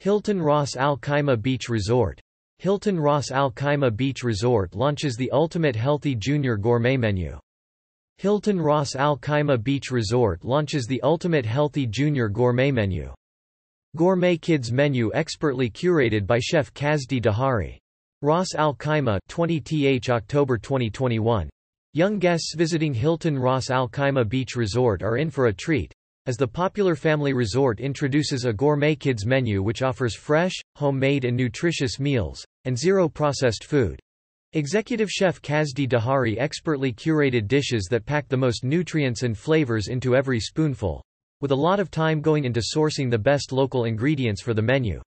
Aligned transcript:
Hilton 0.00 0.40
Ras 0.40 0.76
Al 0.76 0.96
Khaimah 0.96 1.42
Beach 1.42 1.68
Resort. 1.68 2.20
Hilton 2.58 3.00
Ras 3.00 3.32
Al 3.32 3.50
Khaimah 3.50 3.96
Beach 3.96 4.22
Resort 4.22 4.76
launches 4.76 5.16
the 5.16 5.30
ultimate 5.32 5.74
healthy 5.74 6.14
junior 6.14 6.56
gourmet 6.56 6.96
menu. 6.96 7.36
Hilton 8.16 8.60
Ras 8.60 8.94
Al 8.94 9.18
Khaimah 9.18 9.60
Beach 9.62 9.90
Resort 9.90 10.44
launches 10.44 10.86
the 10.86 11.02
ultimate 11.02 11.44
healthy 11.44 11.84
junior 11.84 12.28
gourmet 12.28 12.70
menu. 12.70 13.12
Gourmet 13.96 14.36
Kids 14.36 14.70
menu 14.70 15.10
expertly 15.14 15.68
curated 15.68 16.28
by 16.28 16.38
chef 16.38 16.72
Kazdi 16.74 17.20
Dahari. 17.20 17.76
Ras 18.22 18.54
Al 18.54 18.76
Khaimah 18.76 19.18
20th 19.28 20.10
October 20.10 20.58
2021. 20.58 21.50
Young 21.94 22.20
guests 22.20 22.54
visiting 22.54 22.94
Hilton 22.94 23.36
Ras 23.36 23.68
Al 23.70 23.88
Khaimah 23.88 24.28
Beach 24.28 24.54
Resort 24.54 25.02
are 25.02 25.16
in 25.16 25.28
for 25.28 25.46
a 25.46 25.52
treat, 25.52 25.92
as 26.28 26.36
the 26.36 26.46
popular 26.46 26.94
family 26.94 27.32
resort 27.32 27.80
introduces 27.80 28.44
a 28.44 28.52
gourmet 28.52 28.94
kids 28.94 29.24
menu 29.24 29.62
which 29.62 29.80
offers 29.80 30.14
fresh, 30.14 30.52
homemade 30.76 31.24
and 31.24 31.34
nutritious 31.34 31.98
meals, 31.98 32.44
and 32.66 32.76
zero 32.76 33.08
processed 33.08 33.64
food. 33.64 33.98
Executive 34.52 35.08
chef 35.10 35.40
Kazdi 35.40 35.88
Dahari 35.88 36.36
expertly 36.38 36.92
curated 36.92 37.48
dishes 37.48 37.88
that 37.90 38.04
pack 38.04 38.28
the 38.28 38.36
most 38.36 38.62
nutrients 38.62 39.22
and 39.22 39.38
flavors 39.38 39.88
into 39.88 40.14
every 40.14 40.38
spoonful, 40.38 41.02
with 41.40 41.50
a 41.50 41.56
lot 41.56 41.80
of 41.80 41.90
time 41.90 42.20
going 42.20 42.44
into 42.44 42.60
sourcing 42.60 43.10
the 43.10 43.16
best 43.16 43.50
local 43.50 43.86
ingredients 43.86 44.42
for 44.42 44.52
the 44.52 44.60
menu. 44.60 45.00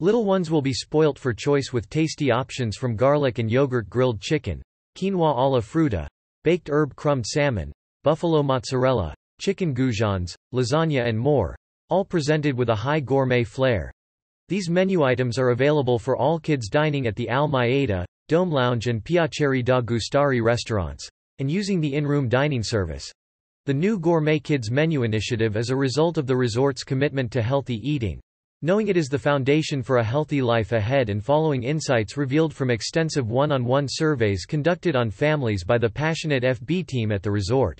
Little 0.00 0.24
ones 0.24 0.50
will 0.50 0.62
be 0.62 0.72
spoilt 0.72 1.20
for 1.20 1.32
choice 1.32 1.72
with 1.72 1.88
tasty 1.88 2.32
options 2.32 2.76
from 2.76 2.96
garlic 2.96 3.38
and 3.38 3.48
yogurt 3.48 3.88
grilled 3.88 4.20
chicken, 4.20 4.60
quinoa 4.96 5.36
alla 5.36 5.60
frutta, 5.60 6.08
baked 6.42 6.68
herb 6.68 6.96
crumbed 6.96 7.26
salmon, 7.26 7.72
buffalo 8.02 8.42
mozzarella, 8.42 9.14
chicken 9.38 9.74
goujons, 9.74 10.34
lasagna 10.52 11.06
and 11.06 11.18
more, 11.18 11.56
all 11.90 12.04
presented 12.04 12.56
with 12.56 12.68
a 12.68 12.74
high 12.74 13.00
gourmet 13.00 13.44
flair. 13.44 13.92
These 14.48 14.70
menu 14.70 15.02
items 15.02 15.38
are 15.38 15.50
available 15.50 15.98
for 15.98 16.16
all 16.16 16.38
kids 16.38 16.68
dining 16.68 17.06
at 17.06 17.16
the 17.16 17.28
Al 17.28 17.48
Maeda, 17.48 18.04
Dome 18.28 18.50
Lounge 18.50 18.86
and 18.86 19.04
Piacere 19.04 19.64
da 19.64 19.80
Gustare 19.80 20.42
restaurants, 20.42 21.08
and 21.38 21.50
using 21.50 21.80
the 21.80 21.94
in-room 21.94 22.28
dining 22.28 22.62
service. 22.62 23.12
The 23.66 23.74
new 23.74 23.98
Gourmet 23.98 24.38
Kids 24.38 24.70
menu 24.70 25.02
initiative 25.02 25.56
is 25.56 25.70
a 25.70 25.76
result 25.76 26.16
of 26.16 26.26
the 26.26 26.36
resort's 26.36 26.84
commitment 26.84 27.30
to 27.32 27.42
healthy 27.42 27.76
eating. 27.76 28.20
Knowing 28.62 28.88
it 28.88 28.96
is 28.96 29.08
the 29.08 29.18
foundation 29.18 29.82
for 29.82 29.98
a 29.98 30.04
healthy 30.04 30.42
life 30.42 30.72
ahead 30.72 31.10
and 31.10 31.24
following 31.24 31.62
insights 31.62 32.16
revealed 32.16 32.52
from 32.52 32.70
extensive 32.70 33.30
one-on-one 33.30 33.84
-on 33.84 33.86
-one 33.86 33.90
surveys 33.90 34.46
conducted 34.46 34.96
on 34.96 35.10
families 35.10 35.62
by 35.62 35.78
the 35.78 35.88
passionate 35.88 36.42
FB 36.42 36.86
team 36.86 37.12
at 37.12 37.22
the 37.22 37.30
resort. 37.30 37.78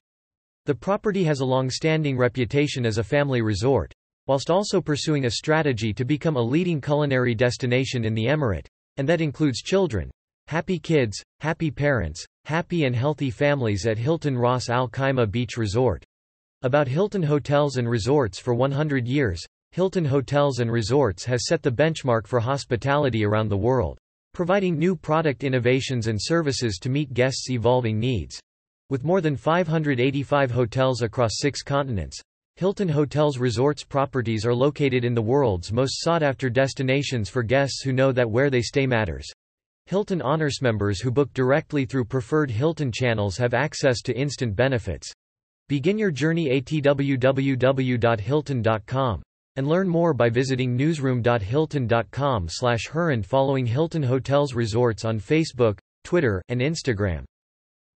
The 0.69 0.75
property 0.75 1.25
has 1.25 1.41
a 1.41 1.47
long-standing 1.47 2.19
reputation 2.19 2.85
as 2.85 2.99
a 2.99 3.03
family 3.03 3.41
resort, 3.41 3.91
whilst 4.27 4.51
also 4.51 4.83
pursuing 4.83 5.25
a 5.25 5.31
strategy 5.31 5.95
to 5.95 6.05
become 6.05 6.37
a 6.37 6.43
leading 6.43 6.79
culinary 6.79 7.35
destination 7.35 8.05
in 8.05 8.13
the 8.13 8.27
emirate, 8.27 8.67
and 8.99 9.09
that 9.09 9.23
includes 9.23 9.63
children. 9.63 10.11
Happy 10.47 10.79
kids, 10.79 11.23
happy 11.41 11.71
parents, 11.71 12.23
happy 12.45 12.85
and 12.85 12.95
healthy 12.95 13.31
families 13.31 13.87
at 13.87 13.97
Hilton 13.97 14.37
Ras 14.37 14.69
Al 14.69 14.91
Khaimah 14.91 15.31
Beach 15.31 15.57
Resort. 15.57 16.05
About 16.61 16.87
Hilton 16.87 17.23
Hotels 17.23 17.79
and 17.79 17.89
Resorts 17.89 18.39
for 18.39 18.53
100 18.53 19.09
years, 19.09 19.43
Hilton 19.73 20.05
Hotels 20.05 20.59
and 20.59 20.71
Resorts 20.71 21.25
has 21.25 21.47
set 21.47 21.63
the 21.63 21.73
benchmark 21.73 22.27
for 22.27 22.41
hospitality 22.41 23.25
around 23.25 23.49
the 23.49 23.57
world, 23.57 23.97
providing 24.35 24.79
new 24.79 24.95
product 24.95 25.45
innovations 25.45 26.09
and 26.09 26.19
services 26.21 26.77
to 26.77 26.91
meet 26.91 27.15
guests' 27.15 27.49
evolving 27.49 27.99
needs. 27.99 28.39
With 28.91 29.05
more 29.05 29.21
than 29.21 29.37
585 29.37 30.51
hotels 30.51 31.03
across 31.03 31.33
six 31.35 31.63
continents, 31.63 32.19
Hilton 32.57 32.89
Hotels 32.89 33.37
Resorts 33.37 33.85
properties 33.85 34.47
are 34.47 34.55
located 34.55 35.05
in 35.05 35.13
the 35.13 35.21
world's 35.21 35.71
most 35.71 36.03
sought-after 36.03 36.49
destinations 36.49 37.29
for 37.29 37.43
guests 37.43 37.83
who 37.83 37.93
know 37.93 38.13
that 38.13 38.31
where 38.31 38.49
they 38.49 38.63
stay 38.63 38.87
matters. 38.87 39.31
Hilton 39.85 40.23
Honors 40.23 40.63
members 40.63 41.01
who 41.01 41.11
book 41.11 41.31
directly 41.35 41.85
through 41.85 42.07
preferred 42.07 42.51
Hilton 42.51 42.91
channels 42.91 43.37
have 43.37 43.53
access 43.53 44.01
to 44.03 44.17
instant 44.17 44.57
benefits. 44.57 45.13
Begin 45.69 45.99
your 45.99 46.11
journey 46.11 46.51
at 46.51 46.65
www.hilton.com 46.65 49.23
and 49.57 49.69
learn 49.69 49.89
more 49.89 50.15
by 50.15 50.31
visiting 50.31 50.75
newsroom.hilton.com 50.75 52.47
slash 52.49 52.89
following 53.23 53.67
Hilton 53.67 54.03
Hotels 54.03 54.55
Resorts 54.55 55.05
on 55.05 55.21
Facebook, 55.21 55.79
Twitter, 56.05 56.41
and 56.49 56.63
Instagram. 56.63 57.27